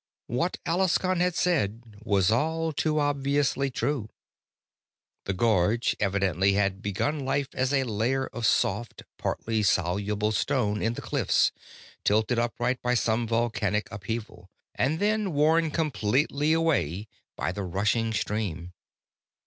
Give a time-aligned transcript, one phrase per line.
[0.25, 4.09] What Alaskon had said was all too obviously true.
[5.25, 10.95] The gorge evidently had begun life as a layer of soft, partly soluble stone in
[10.95, 11.51] the cliffs,
[12.03, 18.73] tilted upright by some volcanic upheaval, and then worn completely away by the rushing stream.